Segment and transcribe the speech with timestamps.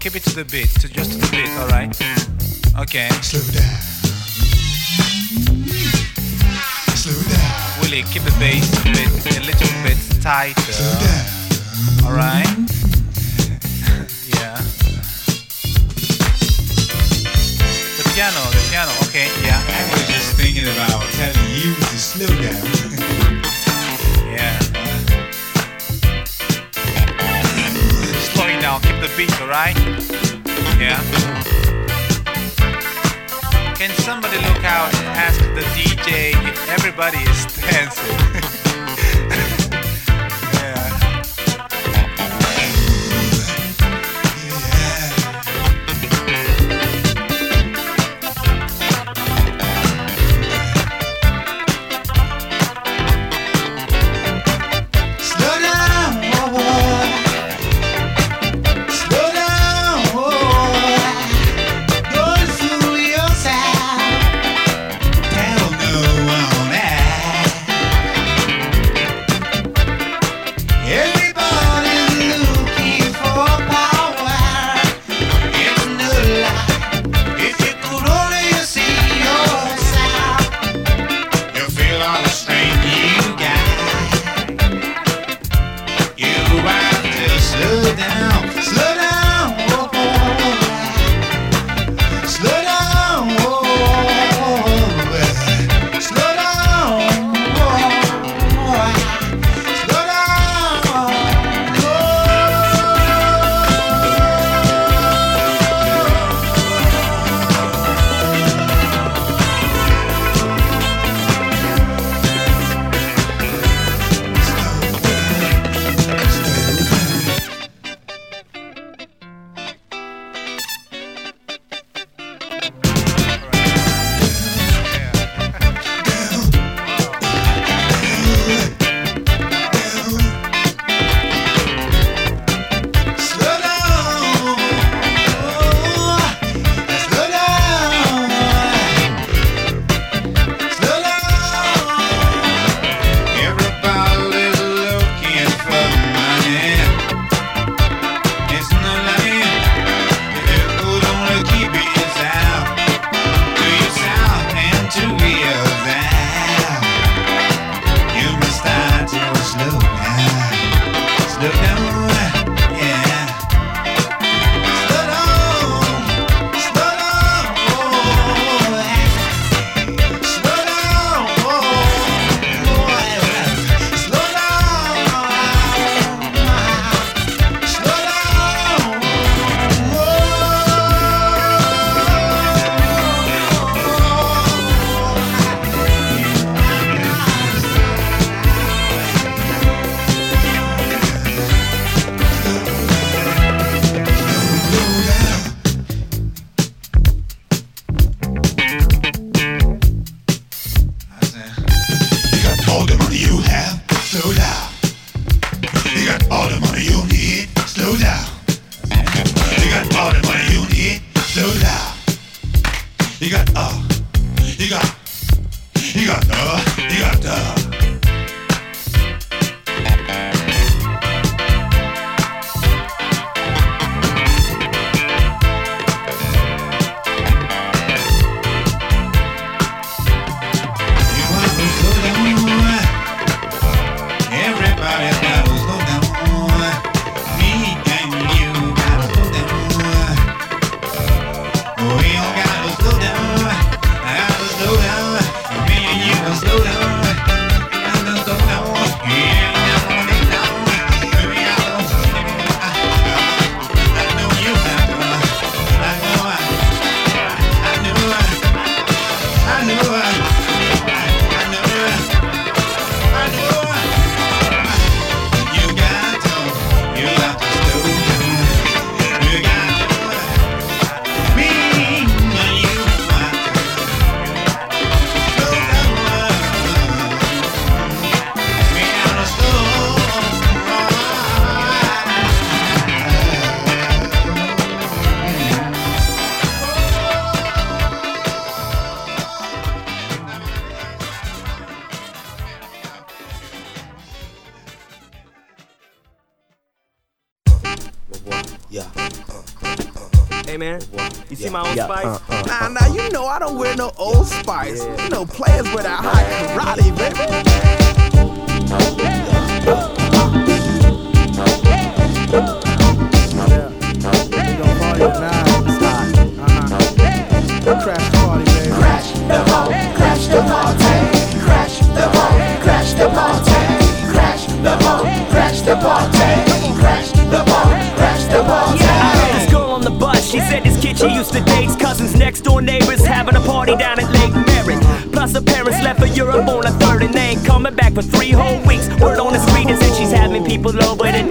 [0.00, 1.92] keep it to the beat, to just to the beat, alright?
[2.80, 3.08] Okay.
[3.20, 3.80] Slow down.
[6.96, 7.80] Slow down.
[7.82, 10.72] Willie, keep the bass a bit, a little bit tighter.
[10.72, 11.26] Slow down.
[12.08, 12.48] Alright?
[14.32, 14.56] yeah.
[18.00, 19.60] The piano, the piano, okay, yeah.
[19.60, 22.89] I was just thinking about telling you to slow down.
[29.00, 29.76] the beat, alright?
[30.78, 31.00] Yeah.
[33.74, 38.19] Can somebody look out and ask the DJ if everybody is dancing?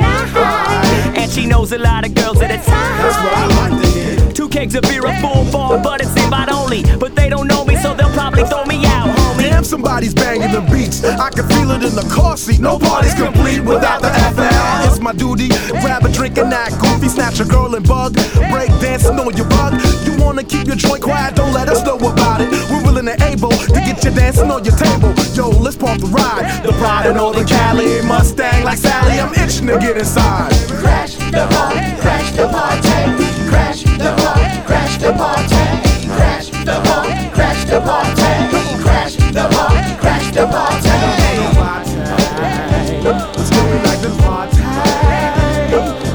[0.02, 2.98] And she knows a lot of girls at a time.
[3.02, 4.32] That's what I like to hear.
[4.32, 6.84] Two kegs of beer, a full bar, but it's invite only.
[6.98, 8.79] But they don't know me, so they'll probably throw me.
[9.60, 11.04] Damn, somebody's banging the beats.
[11.04, 12.62] I can feel it in the car seat.
[12.62, 14.88] No party's complete without the FL.
[14.88, 15.50] It's my duty.
[15.84, 17.10] Grab a drink and act goofy.
[17.10, 18.14] Snatch a girl and bug.
[18.50, 19.76] Break dancing on your rug.
[20.08, 21.36] You wanna keep your joint quiet?
[21.36, 22.48] Don't let us know about it.
[22.72, 25.12] We're willing and able to get you dancing on your table.
[25.36, 26.64] Yo, let's pump the ride.
[26.64, 28.02] The pride of Northern Cali.
[28.04, 29.20] Mustang like Sally.
[29.20, 30.54] I'm itching to get inside.
[30.80, 32.96] Crash the party, crash the party,
[33.52, 35.60] crash the party, crash the party,
[36.08, 38.49] crash the party, crash the party,
[40.34, 40.90] the party.
[43.04, 44.58] Let's do it like the party.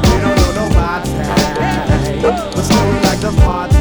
[0.02, 1.10] We don't know nobody.
[2.54, 3.80] Let's do like the party.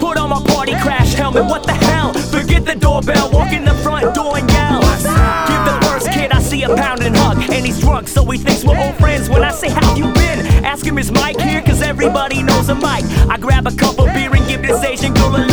[0.00, 2.12] Put on my party crash helmet, what the hell?
[2.12, 4.80] Forget the doorbell, walk in the front door and yell.
[4.80, 7.38] Give the first kid I see a pound and hug.
[7.50, 9.28] And he's drunk, so he thinks we're old friends.
[9.28, 10.46] When I say, How you been?
[10.64, 11.62] Ask him, Is Mike here?
[11.62, 13.04] Cause everybody knows a Mike.
[13.28, 15.51] I grab a cup of beer and give this Asian girl a.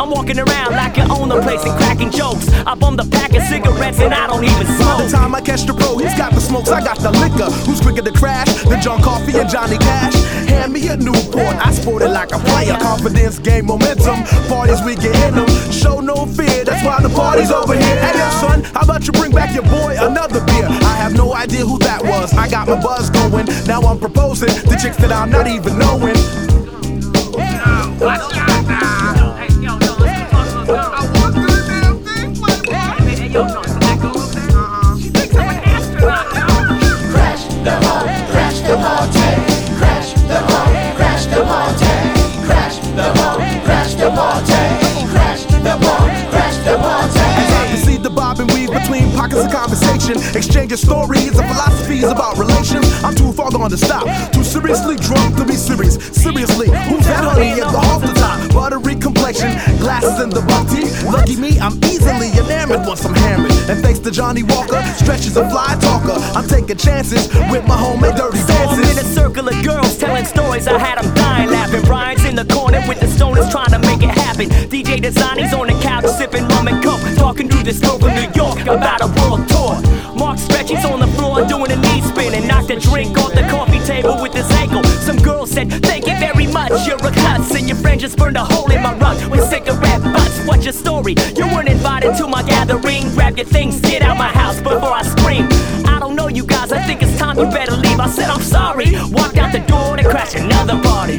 [0.00, 2.48] I'm walking around like I own the place and cracking jokes.
[2.64, 4.96] I bum the pack of cigarettes and I don't even smoke.
[4.96, 7.52] By the time I catch the bro, he's got the smokes, I got the liquor.
[7.68, 10.14] Who's quicker to crash than John Coffee and Johnny Cash?
[10.48, 12.80] Hand me a Newport, I sport it like a player.
[12.80, 14.24] Confidence, game, momentum.
[14.48, 15.48] Parties, we get in them.
[15.70, 18.00] Show no fear, that's why the party's over here.
[18.00, 20.64] Hey, yo, son, how about you bring back your boy another beer?
[20.64, 22.32] I have no idea who that was.
[22.32, 23.44] I got my buzz going.
[23.68, 26.16] Now I'm proposing to chicks that I'm not even knowing.
[28.00, 29.19] Crash
[49.30, 52.86] pockets of conversation, exchanging stories and philosophies about relations.
[53.04, 55.94] I'm too far gone to stop, too seriously drunk to be serious.
[55.94, 58.52] Seriously, who's that honey at the off the top?
[58.52, 60.66] Buttery complexion, glasses in the buck.
[61.12, 63.52] Lucky me, I'm easily enamored once I'm hammered.
[63.70, 66.18] And thanks to Johnnie Walker, stretches a fly talker.
[66.36, 70.24] I'm taking chances with my homemade dirty So I'm in a circle of girls telling
[70.24, 70.66] stories.
[70.66, 71.82] I had them dying laughing.
[71.82, 74.48] Brian's in the corner with the stoners trying to make it happen.
[74.48, 77.00] DJ Designy's on the couch sipping rum and coke.
[77.16, 79.19] Talking to this girl from New York about a
[80.30, 83.42] Mark Stretchy's on the floor doing a knee spin and knocked a drink off the
[83.50, 84.84] coffee table with his ankle.
[84.84, 87.54] Some girl said, Thank you very much, you're a cuss.
[87.54, 90.46] And your friend just burned a hole in my rug with cigarette butts.
[90.46, 91.14] What's your story?
[91.36, 93.10] You weren't invited to my gathering.
[93.14, 95.48] Grab your things, get out my house before I scream.
[95.86, 97.98] I don't know you guys, I think it's time you better leave.
[97.98, 98.92] I said, I'm sorry.
[99.10, 101.18] Walked out the door to crash another party.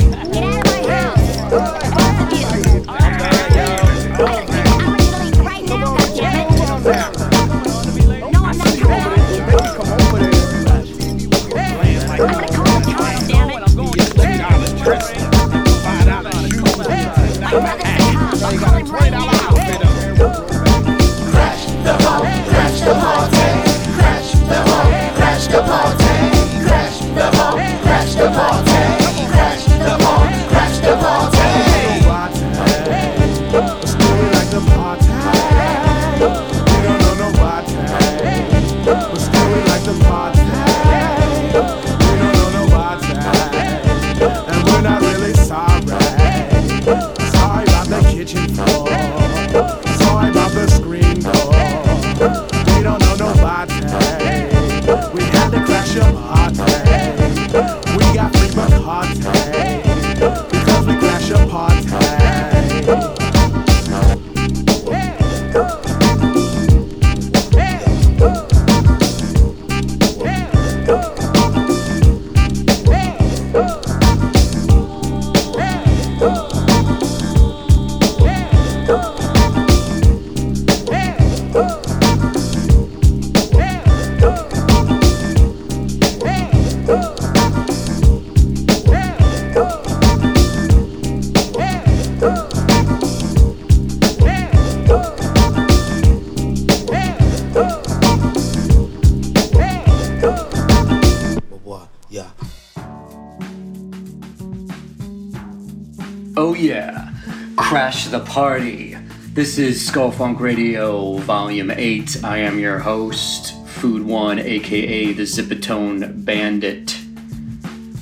[109.41, 112.23] This is Skull Funk Radio, Volume 8.
[112.23, 116.95] I am your host, Food One, aka the Zipatone Bandit.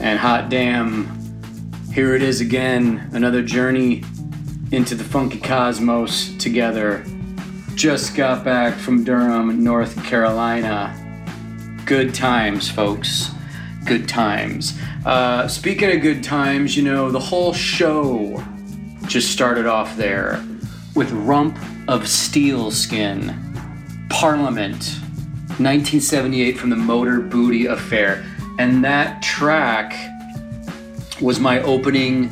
[0.02, 1.08] And hot damn,
[1.94, 4.04] here it is again, another journey
[4.74, 7.06] into the funky cosmos together.
[7.74, 10.94] Just got back from Durham, North Carolina.
[11.86, 13.32] Good times, folks.
[13.86, 14.78] Good times.
[15.06, 18.44] Uh, speaking of good times, you know, the whole show
[19.08, 20.44] just started off there
[20.96, 23.36] with Rump of Steel Skin,
[24.10, 24.98] Parliament,
[25.60, 28.26] 1978 from the Motor Booty Affair.
[28.58, 29.94] And that track
[31.22, 32.30] was my opening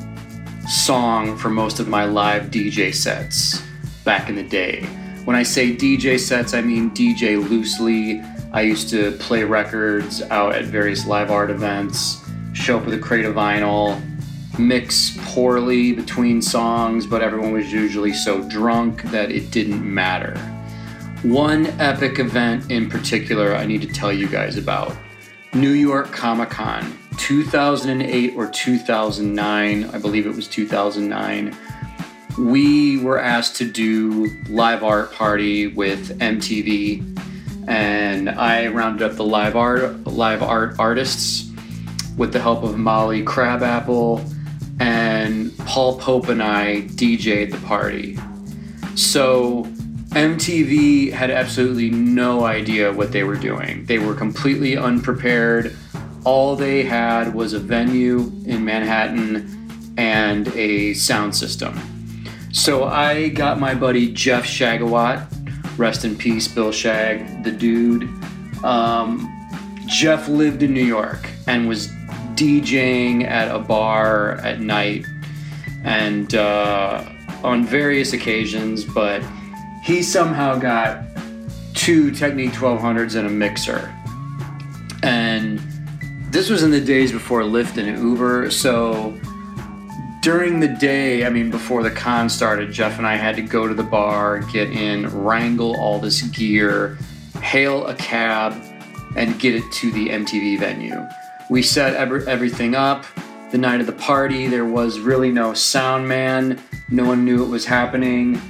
[0.67, 3.61] song for most of my live DJ sets
[4.03, 4.85] back in the day.
[5.25, 8.21] When I say DJ sets, I mean DJ loosely.
[8.53, 12.99] I used to play records out at various live art events, show up with a
[12.99, 14.01] crate of vinyl,
[14.59, 20.37] mix poorly between songs, but everyone was usually so drunk that it didn't matter.
[21.23, 24.95] One epic event in particular I need to tell you guys about
[25.53, 31.55] New York Comic Con 2008 or 2009, I believe it was 2009.
[32.37, 39.25] We were asked to do live art party with MTV, and I rounded up the
[39.25, 41.51] live art live art artists
[42.15, 44.23] with the help of Molly Crabapple
[45.27, 48.17] and Paul Pope and I DJ'd the party.
[48.95, 49.63] So
[50.11, 53.85] MTV had absolutely no idea what they were doing.
[53.85, 55.75] They were completely unprepared.
[56.23, 61.77] All they had was a venue in Manhattan and a sound system.
[62.53, 65.27] So I got my buddy Jeff Shagawat,
[65.77, 68.03] rest in peace, Bill Shag, the dude.
[68.63, 69.29] Um,
[69.87, 71.89] Jeff lived in New York and was
[72.35, 75.05] DJing at a bar at night
[75.87, 77.03] and uh,
[77.43, 79.23] on various occasions, but
[79.83, 81.01] he somehow got
[81.73, 83.93] two Technics 1200s and a mixer.
[85.01, 85.59] And
[86.29, 89.17] this was in the days before Lyft and Uber, so
[90.21, 93.65] during the day, I mean, before the con started, Jeff and I had to go
[93.65, 96.97] to the bar, get in, wrangle all this gear,
[97.41, 98.61] hail a cab,
[99.15, 101.07] and get it to the MTV venue.
[101.49, 103.05] We set ever- everything up.
[103.49, 106.61] The night of the party, there was really no sound man.
[106.89, 108.41] No one knew it was happening.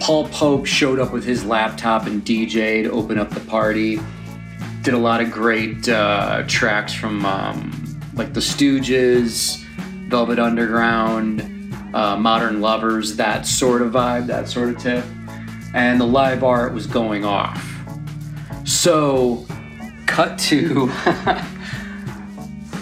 [0.00, 4.00] Paul Pope showed up with his laptop and DJ'd, open up the party.
[4.80, 9.62] Did a lot of great uh, tracks from um, like the Stooges,
[10.08, 15.04] Velvet Underground, uh, Modern Lovers, that sort of vibe, that sort of tip.
[15.74, 17.62] And the live art was going off.
[18.64, 19.46] So,
[20.06, 20.90] cut to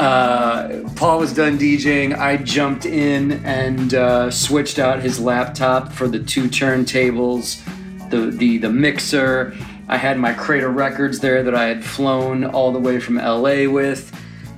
[0.01, 2.19] uh, Paul was done DJing.
[2.19, 7.63] I jumped in and uh, switched out his laptop for the two turntables,
[8.11, 9.55] the, the the mixer.
[9.89, 13.69] I had my Crater records there that I had flown all the way from LA
[13.69, 14.13] with,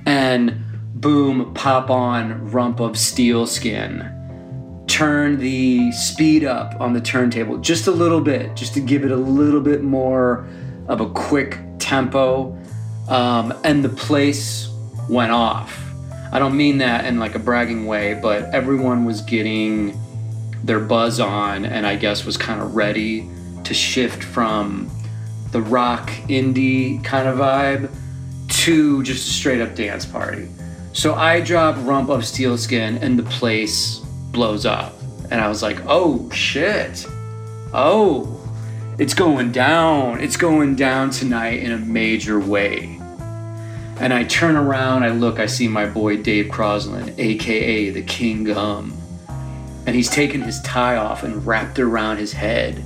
[0.05, 0.63] and
[0.95, 4.13] boom, pop on Rump of Steel Skin.
[4.87, 9.11] Turn the speed up on the turntable just a little bit, just to give it
[9.11, 10.47] a little bit more
[10.87, 12.57] of a quick tempo,
[13.09, 14.66] um, and the place
[15.09, 15.83] went off.
[16.31, 19.99] I don't mean that in like a bragging way, but everyone was getting
[20.63, 23.29] their buzz on and I guess was kind of ready
[23.63, 24.89] to shift from
[25.51, 27.89] the rock indie kind of vibe
[28.49, 30.49] to just a straight up dance party.
[30.93, 33.99] So I drop Rump of Steel Skin and the place
[34.31, 34.93] blows up.
[35.29, 37.05] And I was like, oh shit.
[37.73, 38.33] Oh,
[38.97, 40.19] it's going down.
[40.21, 42.96] It's going down tonight in a major way.
[43.99, 48.43] And I turn around, I look, I see my boy Dave Crosland, aka the King
[48.43, 48.93] Gum.
[49.85, 52.83] And he's taken his tie off and wrapped it around his head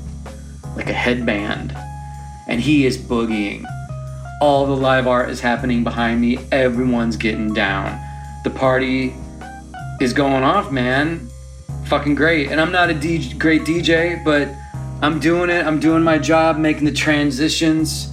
[0.76, 1.76] like a headband.
[2.48, 3.66] And he is boogieing.
[4.42, 8.00] All the live art is happening behind me, everyone's getting down.
[8.44, 9.14] The party
[10.00, 11.30] is going off, man.
[11.86, 12.52] Fucking great.
[12.52, 14.50] And I'm not a great DJ, but
[15.02, 15.66] I'm doing it.
[15.66, 18.11] I'm doing my job, making the transitions.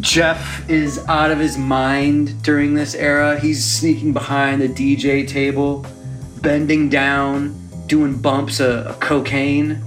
[0.00, 3.40] Jeff is out of his mind during this era.
[3.40, 5.86] He's sneaking behind the DJ table,
[6.42, 9.82] bending down, doing bumps of, of cocaine.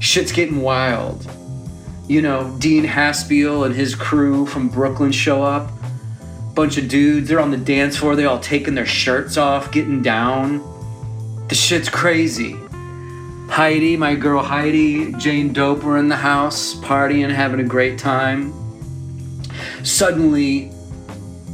[0.00, 1.30] Shit's getting wild.
[2.08, 5.70] You know, Dean Haspiel and his crew from Brooklyn show up.
[6.54, 10.02] Bunch of dudes, they're on the dance floor, they all taking their shirts off, getting
[10.02, 10.58] down.
[11.46, 12.56] The shit's crazy.
[13.48, 18.52] Heidi, my girl Heidi, Jane Dope were in the house, partying, having a great time
[19.82, 20.70] suddenly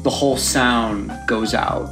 [0.03, 1.90] the whole sound goes out.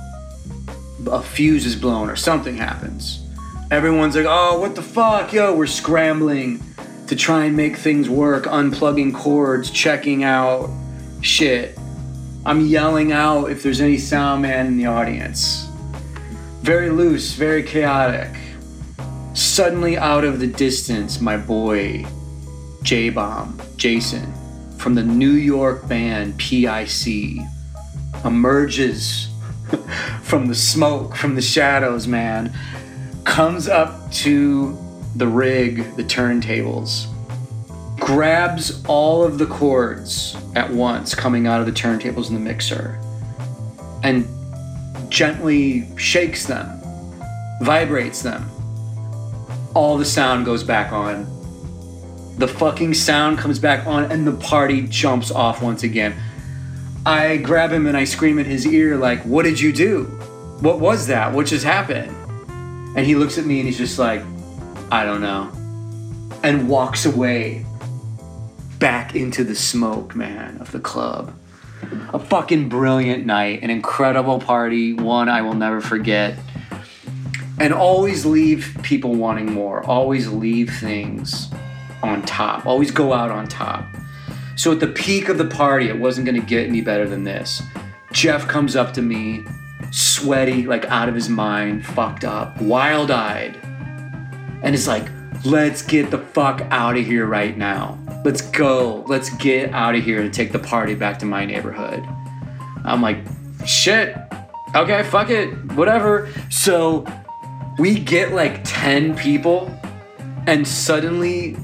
[1.07, 3.23] A fuse is blown or something happens.
[3.71, 5.55] Everyone's like, oh, what the fuck, yo?
[5.55, 6.63] We're scrambling
[7.09, 10.71] to try and make things work, unplugging cords, checking out
[11.21, 11.79] shit.
[12.45, 15.69] I'm yelling out if there's any sound man in the audience.
[16.63, 18.31] Very loose, very chaotic.
[19.35, 22.07] Suddenly, out of the distance, my boy,
[22.83, 24.33] J Bomb, Jason,
[24.87, 27.41] from the New York band PIC,
[28.25, 29.29] emerges
[30.23, 32.57] from the smoke, from the shadows, man,
[33.25, 34.79] comes up to
[35.17, 37.09] the rig, the turntables,
[37.99, 42.97] grabs all of the chords at once coming out of the turntables in the mixer,
[44.05, 44.25] and
[45.09, 46.81] gently shakes them,
[47.61, 48.49] vibrates them.
[49.75, 51.36] All the sound goes back on.
[52.37, 56.15] The fucking sound comes back on, and the party jumps off once again.
[57.07, 60.05] I grab him and I scream in his ear, like, What did you do?
[60.61, 61.33] What was that?
[61.33, 62.15] What just happened?
[62.95, 64.23] And he looks at me and he's just like,
[64.91, 65.51] I don't know.
[66.43, 67.65] And walks away
[68.79, 71.35] back into the smoke, man, of the club.
[72.13, 76.39] A fucking brilliant night, an incredible party, one I will never forget.
[77.59, 81.51] And always leave people wanting more, always leave things
[82.03, 83.87] on top, always go out on top.
[84.57, 87.63] So at the peak of the party, it wasn't gonna get any better than this.
[88.13, 89.45] Jeff comes up to me,
[89.91, 93.57] sweaty, like out of his mind, fucked up, wild eyed,
[94.63, 95.09] and is like,
[95.45, 97.99] let's get the fuck out of here right now.
[98.25, 99.05] Let's go.
[99.07, 102.05] Let's get out of here and take the party back to my neighborhood.
[102.85, 103.19] I'm like,
[103.65, 104.17] shit.
[104.75, 105.51] Okay, fuck it.
[105.73, 106.29] Whatever.
[106.51, 107.07] So
[107.79, 109.73] we get like 10 people,
[110.47, 111.57] and suddenly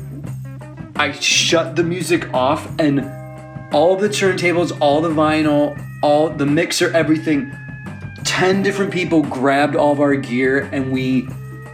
[0.96, 3.00] I shut the music off, and
[3.72, 7.52] all the turntables, all the vinyl, all the mixer, everything.
[8.24, 11.28] 10 different people grabbed all of our gear, and we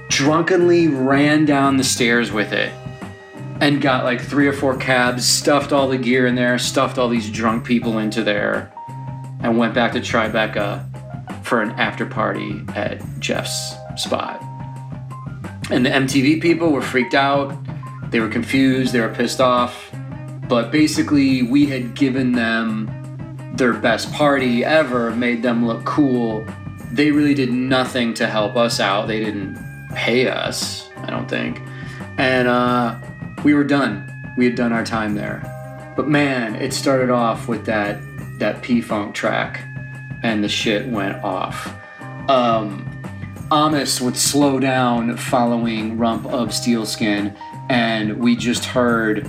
[0.09, 2.72] drunkenly ran down the stairs with it
[3.61, 7.09] and got like three or four cabs, stuffed all the gear in there, stuffed all
[7.09, 8.72] these drunk people into there,
[9.40, 10.85] and went back to Tribeca
[11.44, 14.42] for an after party at Jeff's spot.
[15.70, 17.52] And the MTV people were freaked out.
[18.11, 18.92] They were confused.
[18.92, 19.90] They were pissed off.
[20.49, 22.90] But basically, we had given them
[23.55, 26.47] their best party ever, made them look cool.
[26.92, 29.09] They really did nothing to help us out.
[29.09, 29.59] They didn't
[29.94, 31.61] pay us, I don't think.
[32.16, 32.99] And uh,
[33.44, 34.35] we were done.
[34.38, 35.42] We had done our time there.
[35.97, 38.01] But man, it started off with that
[38.38, 39.61] that P Funk track,
[40.23, 41.75] and the shit went off.
[42.29, 42.85] Um,
[43.51, 47.37] Amas would slow down following Rump of Steelskin,
[47.68, 49.28] and we just heard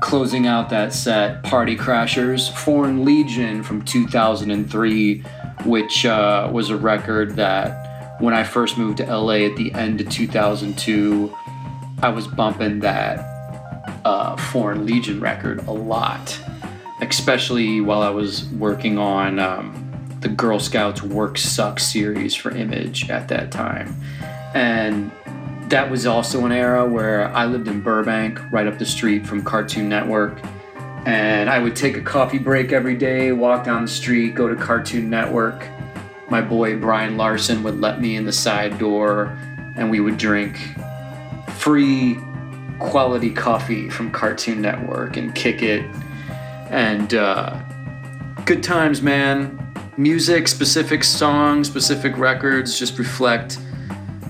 [0.00, 5.20] closing out that set Party Crashers, Foreign Legion from 2003,
[5.64, 10.00] which uh, was a record that when I first moved to LA at the end
[10.00, 11.34] of 2002,
[12.02, 13.18] I was bumping that
[14.04, 16.38] uh, Foreign Legion record a lot,
[17.00, 23.08] especially while I was working on um, the Grrl Scouts Work Sucks series for Image
[23.08, 23.94] at that time.
[24.54, 25.10] And
[25.72, 29.42] that was also an era where I lived in Burbank, right up the street from
[29.42, 30.38] Cartoon Network.
[31.06, 34.54] And I would take a coffee break every day, walk down the street, go to
[34.54, 35.66] Cartoon Network.
[36.28, 39.34] My boy Brian Larson would let me in the side door,
[39.74, 40.58] and we would drink
[41.56, 42.18] free
[42.78, 45.86] quality coffee from Cartoon Network and kick it.
[46.68, 47.58] And uh,
[48.44, 49.58] good times, man.
[49.96, 53.58] Music, specific songs, specific records just reflect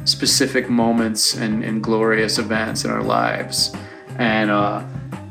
[0.04, 3.74] specific moments and, and glorious events in our lives.
[4.18, 4.84] And uh,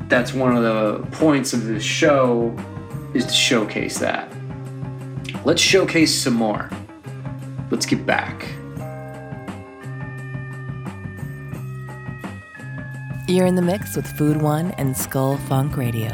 [0.08, 2.56] that's one of the points of this show
[3.14, 4.32] is to showcase that.
[5.44, 6.70] Let's showcase some more.
[7.70, 8.46] Let's get back.
[13.28, 16.10] You're in the mix with Food One and Skull Funk Radio.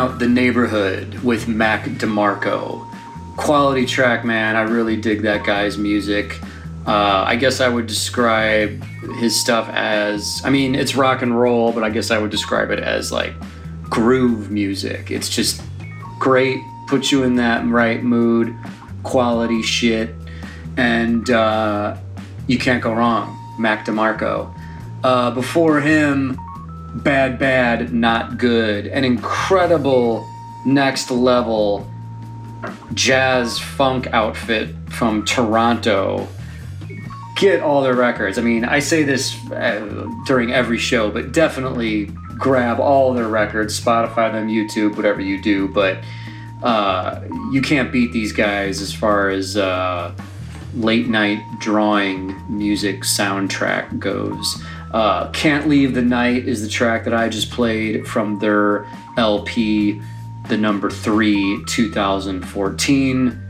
[0.00, 2.90] Out the Neighborhood with Mac DeMarco.
[3.36, 4.56] Quality track, man.
[4.56, 6.40] I really dig that guy's music.
[6.86, 8.82] Uh, I guess I would describe
[9.18, 12.70] his stuff as, I mean, it's rock and roll, but I guess I would describe
[12.70, 13.34] it as like
[13.90, 15.10] groove music.
[15.10, 15.62] It's just
[16.18, 18.56] great, puts you in that right mood,
[19.02, 20.14] quality shit,
[20.78, 21.98] and uh,
[22.46, 23.36] you can't go wrong.
[23.58, 24.50] Mac DeMarco.
[25.04, 26.40] Uh, before him,
[26.98, 30.28] BADBADNOTGOOD, an incredible
[30.66, 31.88] next level
[32.94, 36.28] jazz funk outfit from Toronto.
[37.36, 38.36] Get all their records.
[38.38, 43.80] I mean, I say this uh, during every show, but definitely grab all their records,
[43.80, 45.68] Spotify them, YouTube, whatever you do.
[45.68, 45.98] But
[46.62, 47.20] uh,
[47.52, 50.14] you can't beat these guys as far as uh,
[50.74, 54.62] late night drawing music soundtrack goes.
[54.92, 58.86] Uh, Can't Leave the Night is the track that I just played from their
[59.16, 60.00] LP,
[60.48, 63.42] the number three, 2014.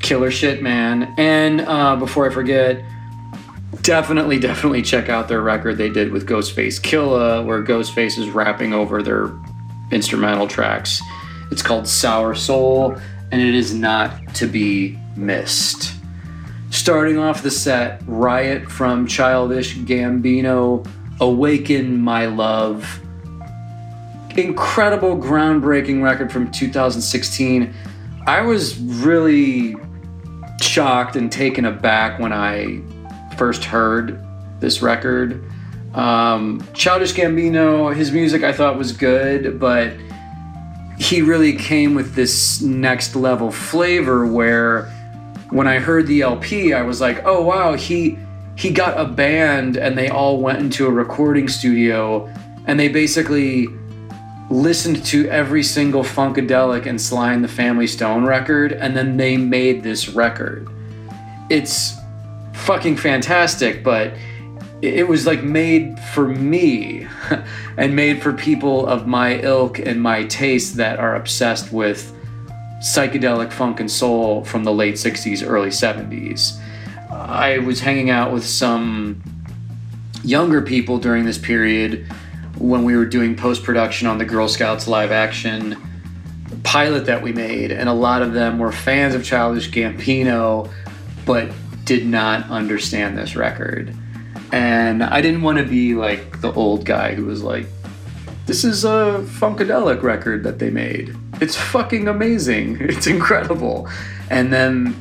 [0.00, 1.14] Killer shit, man.
[1.18, 2.82] And uh, before I forget,
[3.82, 8.72] definitely, definitely check out their record they did with Ghostface Killah, where Ghostface is rapping
[8.72, 9.32] over their
[9.90, 11.02] instrumental tracks.
[11.50, 12.96] It's called Sour Soul,
[13.30, 15.95] and it is not to be missed.
[16.70, 20.86] Starting off the set, Riot from Childish Gambino,
[21.20, 23.00] Awaken My Love.
[24.36, 27.72] Incredible, groundbreaking record from 2016.
[28.26, 29.76] I was really
[30.60, 32.80] shocked and taken aback when I
[33.36, 34.22] first heard
[34.60, 35.42] this record.
[35.94, 39.92] Um, Childish Gambino, his music I thought was good, but
[40.98, 44.92] he really came with this next level flavor where
[45.50, 48.18] when I heard the LP, I was like, oh wow, he
[48.56, 52.26] he got a band and they all went into a recording studio
[52.66, 53.68] and they basically
[54.48, 59.36] listened to every single Funkadelic and Sly and the Family Stone record and then they
[59.36, 60.68] made this record.
[61.50, 61.96] It's
[62.54, 64.14] fucking fantastic, but
[64.82, 67.06] it was like made for me
[67.76, 72.15] and made for people of my ilk and my taste that are obsessed with
[72.80, 76.60] psychedelic funk and soul from the late 60s, early 70s.
[77.10, 79.22] I was hanging out with some
[80.22, 82.06] younger people during this period
[82.58, 85.76] when we were doing post production on the Grrl Scouts live action
[86.62, 90.70] pilot that we made, and a lot of them were fans of Childish Gambino,
[91.24, 91.50] but
[91.84, 93.94] did not understand this record.
[94.52, 97.66] And I didn't want to be like the old guy who was like,
[98.46, 101.16] this is a Funkadelic record that they made.
[101.40, 102.78] It's fucking amazing.
[102.80, 103.88] It's incredible.
[104.30, 104.96] And then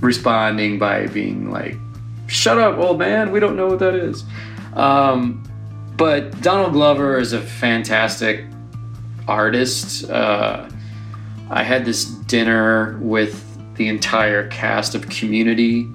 [0.00, 1.76] responding by being like,
[2.26, 3.32] shut up, old man.
[3.32, 4.24] We don't know what that is.
[4.74, 5.42] Um,
[5.96, 8.44] but Donald Glover is a fantastic
[9.26, 10.08] artist.
[10.10, 10.68] Uh,
[11.50, 15.88] I had this dinner with the entire cast of Community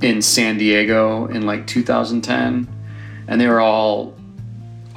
[0.00, 2.68] in San Diego in like 2010,
[3.28, 4.14] and they were all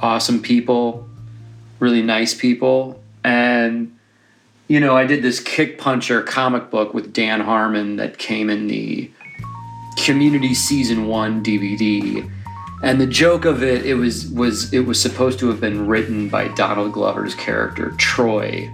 [0.04, 1.08] awesome people,
[1.80, 3.02] really nice people.
[3.24, 3.98] And,
[4.68, 9.10] you know, I did this Kickpuncher comic book with Dan Harmon that came in the
[9.96, 12.30] Community Season 1 DVD.
[12.82, 16.28] And the joke of it, it was was it was supposed to have been written
[16.28, 18.70] by Donald Glover's character Troy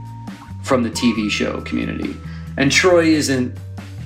[0.65, 2.17] from the TV show Community.
[2.57, 3.57] And Troy isn't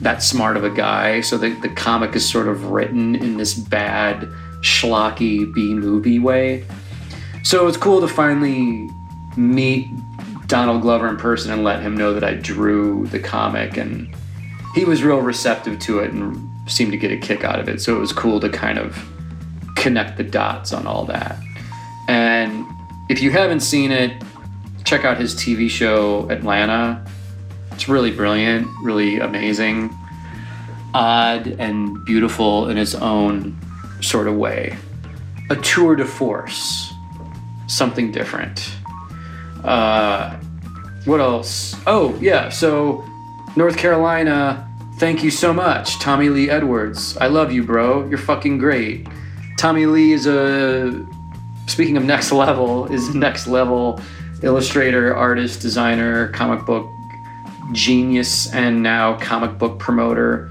[0.03, 3.55] that smart of a guy, so the, the comic is sort of written in this
[3.55, 4.29] bad,
[4.61, 6.66] schlocky B movie way.
[7.45, 8.91] So it's cool to finally
[9.37, 9.91] meet
[10.47, 14.15] Donald Glover in person and let him know that I drew the comic, and
[14.75, 17.83] he was real receptive to it and seemed to get a kick out of it.
[17.83, 18.99] So it was cool to kind of
[19.77, 21.39] connect the dots on all that.
[22.09, 22.65] And
[23.11, 24.23] if you haven't seen it,
[24.85, 27.05] check out his TV show Atlanta.
[27.73, 29.95] It's really brilliant, really amazing,
[30.95, 33.59] odd and beautiful in its own
[34.01, 34.79] sort of way.
[35.51, 36.94] A tour de force,
[37.67, 38.71] something different.
[39.62, 40.37] Uh,
[41.05, 41.75] what else?
[41.87, 43.05] Oh, yeah, so
[43.57, 47.17] North Carolina, thank you so much, Tommy Lee Edwards.
[47.19, 48.07] I love you, bro.
[48.09, 49.07] You're fucking great.
[49.59, 51.07] Tommy Lee is a,
[51.67, 54.01] speaking of next level, is next level
[54.43, 56.91] illustrator, artist, designer, comic book
[57.73, 60.51] genius, and now comic book promoter.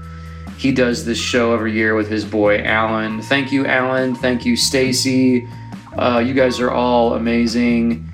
[0.58, 3.22] He does this show every year with his boy Alan.
[3.22, 4.14] Thank you, Alan.
[4.14, 5.48] Thank you, Stacy.
[5.96, 8.08] Uh, you guys are all amazing.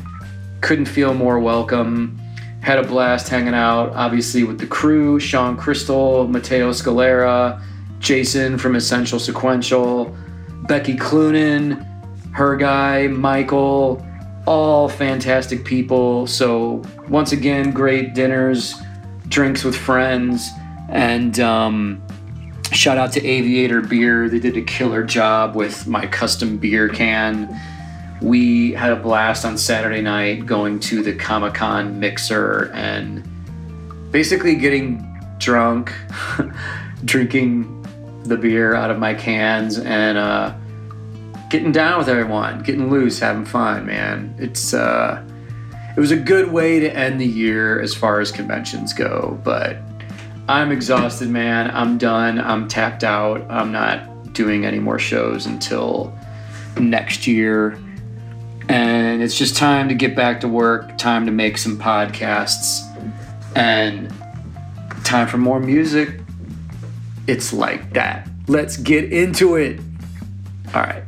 [0.61, 2.19] Couldn't feel more welcome.
[2.61, 7.63] Had a blast hanging out, obviously, with the crew Shawn Crystal, Matteo Scalera,
[7.99, 10.15] Jason from Essential Sequential,
[10.69, 11.87] Becky Cloonan,
[12.33, 14.07] her guy, Michael,
[14.47, 16.27] all fantastic people.
[16.27, 18.75] So, once again, great dinners,
[19.29, 20.51] drinks with friends,
[20.91, 22.03] and um,
[22.73, 24.29] shout out to Aviator Beer.
[24.29, 27.49] They did a killer job with my custom beer can.
[28.21, 33.23] We had a blast on Saturday night going to the Comic Con mixer and
[34.11, 35.07] basically getting
[35.39, 35.93] drunk,
[37.05, 37.77] drinking
[38.25, 40.55] the beer out of my cans, and uh,
[41.49, 44.35] getting down with everyone, getting loose, having fun, man.
[44.39, 45.25] It's uh,
[45.97, 49.79] it was a good way to end the year as far as conventions go, but
[50.49, 51.71] I'm exhausted, man.
[51.71, 52.39] I'm done.
[52.39, 53.49] I'm tapped out.
[53.51, 56.17] I'm not doing any more shows until
[56.79, 57.79] next year.
[58.69, 62.87] And it's just time to get back to work, time to make some podcasts,
[63.57, 64.13] and
[65.05, 66.21] time for more music.
[67.27, 68.29] It's like that.
[68.47, 69.81] Let's get into it.
[70.75, 71.03] All right.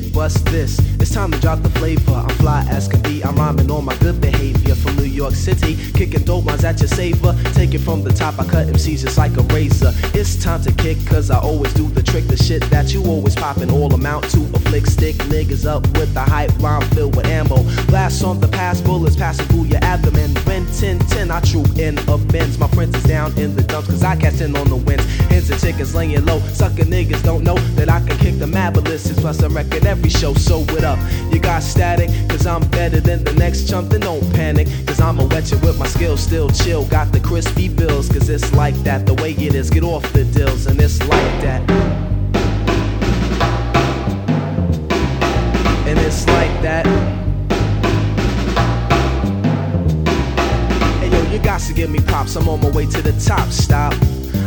[0.00, 0.95] Kid, bust this.
[1.06, 2.14] It's time to drop the flavor.
[2.14, 3.22] I'm fly as can be.
[3.22, 5.76] I'm rhyming on my good behavior from New York City.
[5.92, 7.32] Kicking dope lines at your saver.
[7.54, 8.40] Take it from the top.
[8.40, 9.92] I cut MCs just like a razor.
[10.18, 12.26] It's time to kick, cause I always do the trick.
[12.26, 15.14] The shit that you always poppin' all amount to a flick stick.
[15.30, 17.62] Niggas up with the hype rhyme filled with ammo.
[17.86, 20.34] Blast on the pass, bullets passing through your abdomen.
[20.44, 21.94] When 10 10, I troop in
[22.32, 22.58] Benz.
[22.58, 25.04] My friends is down in the dumps, cause I catch in on the winds.
[25.30, 26.40] Hens and chickens laying low.
[26.52, 29.20] Sucker niggas don't know that I can kick the mad ballistics.
[29.20, 30.34] Plus, I record every show.
[30.34, 30.95] So, what up?
[31.32, 33.90] You got static, cause I'm better than the next chump.
[33.90, 36.20] Then don't panic, cause I'ma wet you with my skills.
[36.22, 39.06] Still chill, got the crispy bills, cause it's like that.
[39.06, 41.60] The way it is, get off the dills, and it's like that.
[45.86, 46.86] And it's like that.
[51.00, 52.36] Hey yo, you got to give me props.
[52.36, 53.48] I'm on my way to the top.
[53.50, 53.94] Stop.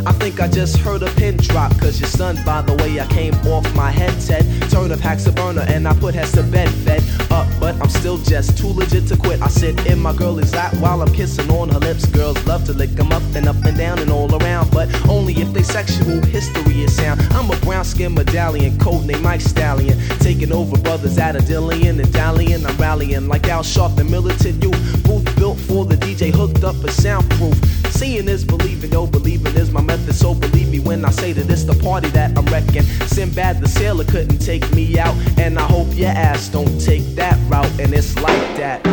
[0.06, 3.06] I think I just heard a pin drop, cause you're stunned by the way I
[3.06, 4.44] came off my headset.
[4.70, 7.88] Turn a packs a burner and I put heads to bed, fed up, but I'm
[7.88, 9.42] still just too legit to quit.
[9.42, 12.06] I sit in my girl's lap while I'm kissing on her lips.
[12.06, 15.34] Girls love to lick 'em up and up and down and all around, but only
[15.34, 17.20] if they sexual history is sound.
[17.32, 19.98] I'm a brown skin medallion, code name Mike Stallion.
[20.20, 22.64] Taking over brothers at a dillion and dallying.
[22.66, 24.80] I'm rallying like Al Sharp, the militant youth.
[25.04, 27.58] Booth built for the DJ, hooked up a soundproof.
[28.00, 30.14] Seeing is believing, yo, believing is my method.
[30.14, 32.80] So believe me when I say that it's the party that I'm wrecking.
[33.08, 37.38] Sinbad the sailor couldn't take me out, and I hope your ass don't take that
[37.50, 37.68] route.
[37.78, 38.86] And it's like that.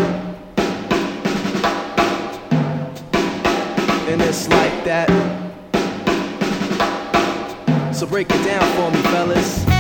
[4.10, 5.08] And it's like that.
[7.96, 9.77] So break it down for me, fellas.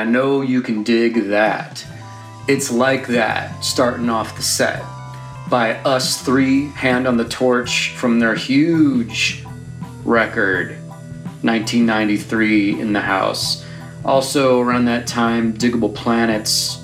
[0.00, 1.84] I know you can dig that.
[2.48, 4.82] It's like that starting off the set
[5.50, 9.44] by Us3, Hand on the Torch, from their huge
[10.06, 10.70] record,
[11.42, 13.62] 1993 in the house.
[14.02, 16.82] Also, around that time, Diggable Planets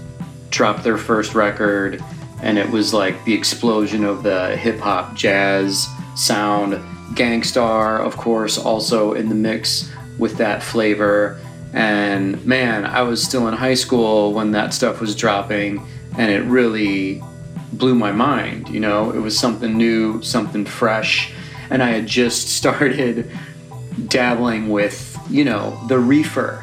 [0.50, 2.04] dropped their first record,
[2.42, 6.78] and it was like the explosion of the hip hop jazz sound.
[7.14, 11.40] Gang Starr, of course, also in the mix with that flavor.
[11.72, 15.86] And man, I was still in high school when that stuff was dropping,
[16.16, 17.22] and it really
[17.72, 18.68] blew my mind.
[18.68, 21.32] You know, it was something new, something fresh,
[21.70, 23.30] and I had just started
[24.08, 26.62] dabbling with, you know, the reefer,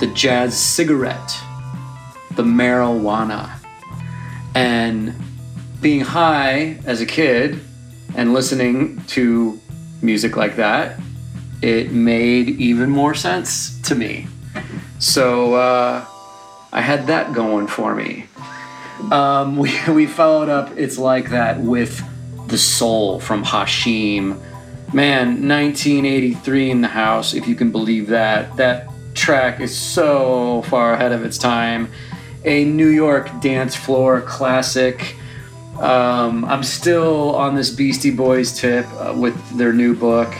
[0.00, 1.36] the jazz cigarette,
[2.32, 3.50] the marijuana,
[4.54, 5.14] and
[5.80, 7.60] being high as a kid
[8.14, 9.60] and listening to
[10.02, 10.98] music like that,
[11.62, 14.26] it made even more sense to me.
[14.98, 16.04] So uh,
[16.72, 18.26] I had that going for me.
[19.10, 22.02] Um, we, we followed up It's Like That with
[22.48, 24.40] The Soul from Hashim.
[24.92, 28.56] Man, 1983 in the house, if you can believe that.
[28.56, 31.90] That track is so far ahead of its time.
[32.44, 35.16] A New York dance floor classic.
[35.80, 40.32] Um, I'm still on this Beastie Boys tip uh, with their new book.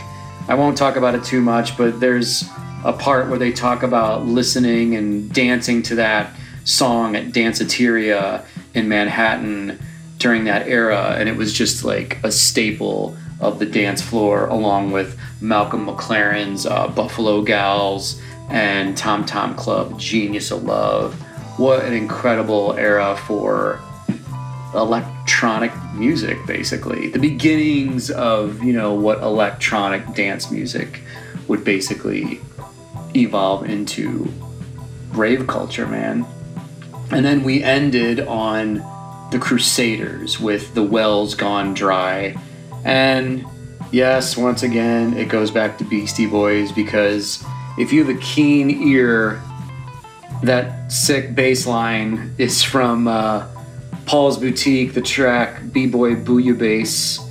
[0.48, 2.44] I won't talk about it too much, but there's
[2.84, 6.34] a part where they talk about listening and dancing to that
[6.64, 8.44] song at Danceteria
[8.74, 9.78] in Manhattan
[10.18, 14.92] during that era, and it was just like a staple of the dance floor, along
[14.92, 21.14] with Malcolm McLaren's uh, Buffalo Gals and Tom Tom Club, Genius of Love.
[21.58, 23.80] What an incredible era for
[25.26, 27.08] electronic music, basically.
[27.08, 31.00] The beginnings of, you know, what electronic dance music
[31.48, 32.40] would basically
[33.16, 34.32] evolve into
[35.10, 36.24] rave culture, man.
[37.10, 38.76] And then we ended on
[39.32, 42.36] the Crusaders with The Wells Gone Dry.
[42.84, 43.44] And
[43.90, 47.44] yes, once again, it goes back to Beastie Boys because
[47.78, 49.42] if you have a keen ear,
[50.44, 53.48] that sick bass line is from uh,
[54.06, 57.22] Paul's Boutique, the track B-Boy Bouillabaisse.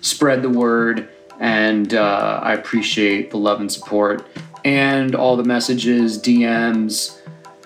[0.03, 1.09] Spread the word,
[1.41, 4.27] and uh, I appreciate the love and support
[4.67, 7.17] and all the messages, DMs,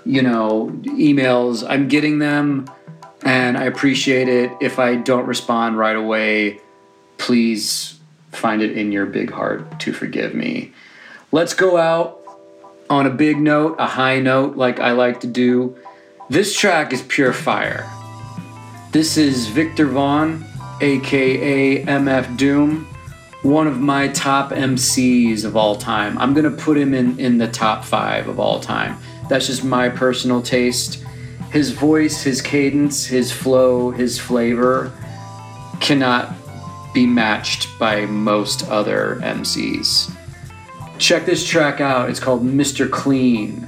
[0.04, 1.64] you know, emails.
[1.66, 2.70] I'm getting them
[3.22, 4.52] and I appreciate it.
[4.60, 6.60] If I don't respond right away,
[7.18, 7.99] please
[8.32, 10.72] find it in your big heart to forgive me.
[11.32, 12.20] Let's go out
[12.88, 15.76] on a big note, a high note, like I like to do.
[16.28, 17.88] This track is pure fire.
[18.92, 20.44] This is Viktor Vaughn,
[20.80, 22.86] aka MF Doom,
[23.42, 26.18] one of my top MCs of all time.
[26.18, 28.98] I'm gonna put him in, in the top five of all time.
[29.28, 31.04] That's just my personal taste.
[31.52, 34.92] His voice, his cadence, his flow, his flavor
[35.80, 36.34] cannot
[36.92, 40.14] be matched by most other MCs.
[40.98, 42.10] Check this track out.
[42.10, 42.90] It's called Mr.
[42.90, 43.66] Clean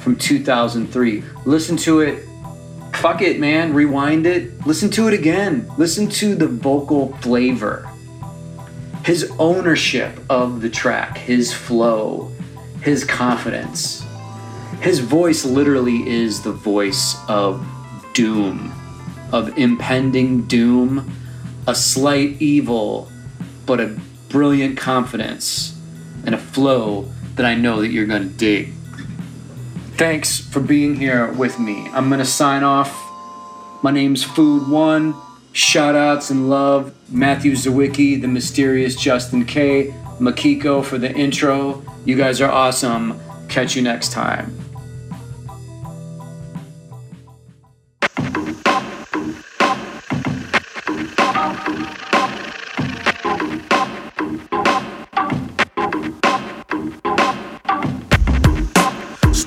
[0.00, 1.22] from 2003.
[1.46, 2.26] Listen to it.
[2.94, 3.72] Fuck it, man.
[3.72, 4.66] Rewind it.
[4.66, 5.70] Listen to it again.
[5.78, 7.88] Listen to the vocal flavor.
[9.04, 12.32] His ownership of the track, his flow,
[12.80, 14.04] his confidence.
[14.80, 17.66] His voice literally is the voice of
[18.12, 18.72] doom,
[19.32, 21.10] of impending doom,
[21.66, 23.10] a slight evil,
[23.66, 23.98] but a
[24.28, 25.78] brilliant confidence
[26.26, 28.72] and a flow that I know that you're going to dig.
[29.96, 31.88] Thanks for being here with me.
[31.92, 32.92] I'm going to sign off.
[33.82, 35.14] My name's Food One.
[35.52, 41.84] Shout outs and love Matthew Sawicki, the mysterious Justin K, Makiko for the intro.
[42.04, 43.20] You guys are awesome.
[43.48, 44.58] Catch you next time.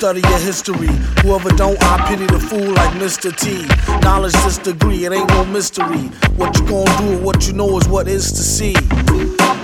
[0.07, 0.87] Study your history.
[1.21, 3.27] Whoever don't, I pity the fool like Mr.
[3.35, 3.67] T.
[4.05, 6.07] Knowledge this degree, it ain't no mystery.
[6.37, 8.73] What you gonna do, what you know is what is to see.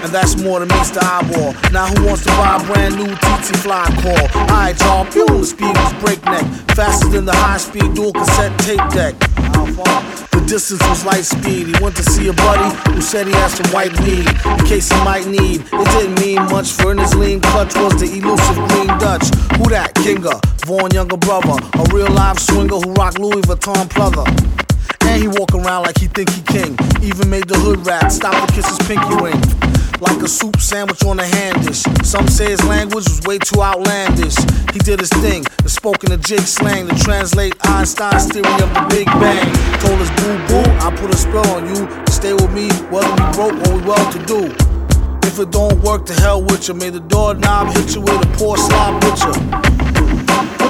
[0.04, 1.54] And that's more than meets the eyeball.
[1.72, 4.42] Now who wants to buy a brand new TT Fly call?
[4.42, 6.44] Alright, y'all, pew, the speed was breakneck.
[6.76, 9.16] Faster than the high speed dual cassette tape deck.
[9.56, 10.33] How far?
[10.48, 11.68] Distance was light speed.
[11.68, 14.92] He went to see a buddy who said he had some white weed in case
[14.92, 15.62] he might need.
[15.72, 19.28] It didn't mean much for in his lean clutch was the elusive green Dutch.
[19.58, 19.94] Who that?
[19.96, 24.73] Kinga, Vaughn younger brother, a real live swinger who rock Louis Vuitton pleather.
[25.02, 26.78] And he walk around like he think he king.
[27.02, 29.40] Even made the hood rat stop to kiss his pinky ring.
[30.00, 31.84] Like a soup sandwich on a hand dish.
[32.04, 34.36] Some say his language was way too outlandish.
[34.74, 38.74] He did his thing and spoke in a jig slang to translate Einstein's theory of
[38.74, 39.48] the Big Bang.
[39.80, 41.88] Told us boo boo, I put a spell on you.
[42.08, 44.74] Stay with me, whether we broke or we well to do.
[45.24, 46.76] If it don't work, to hell with you.
[46.76, 49.34] May the doorknob hit you with a poor picture.
[49.40, 49.63] What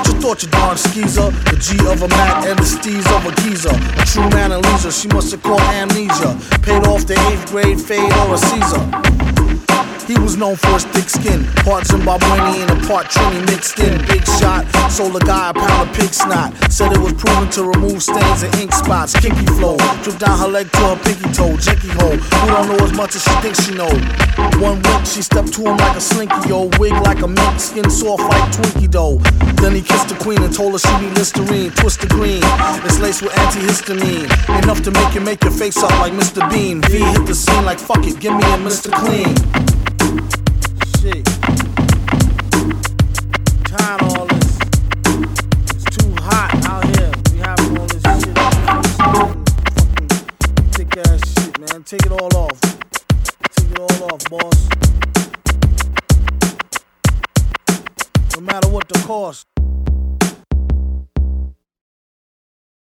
[0.08, 1.30] you thought, you darn skeezer?
[1.50, 3.76] The G of a Mac and the steez of a geezer.
[4.02, 6.38] A true man and leisure, she must have caught amnesia.
[6.62, 9.43] Paid off the eighth grade fade or a Caesar.
[10.08, 13.98] He was known for his thick skin, part Zimbabwean and a part Trini mixed in.
[14.06, 16.52] Big shot, sold a guy a pound of pig snot.
[16.72, 19.14] Said it was proven to remove stains and ink spots.
[19.14, 21.56] Kinky flow, drip down her leg to her pinky toe.
[21.56, 23.92] Jinky hole, who don't know as much as she thinks she know.
[24.60, 26.70] One week she stepped to him like a slinky, yo.
[26.80, 29.18] Wig like a mink, skin soft like Twinkie dough.
[29.62, 31.72] Then he kissed the queen and told her she need Listerine.
[31.72, 32.42] Twist the green,
[32.84, 34.28] it's laced with antihistamine.
[34.64, 36.44] Enough to make you make your face up like Mr.
[36.52, 36.82] Bean.
[36.82, 38.92] V hit the scene like fuck it, give me a Mr.
[38.92, 39.73] Clean.
[41.04, 41.28] Shit.
[44.04, 44.58] All this.
[45.74, 47.12] It's too hot out here.
[47.34, 47.42] We
[47.78, 48.38] all this shit.
[49.76, 50.08] Fucking
[50.72, 51.84] thick ass shit, man.
[51.84, 52.58] Take it all off.
[53.54, 54.70] Take it all off, boss.
[58.38, 59.53] No matter what the cost.